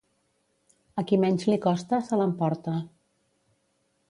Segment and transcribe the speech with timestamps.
[1.01, 2.75] A qui menys li costa, se l'emporta.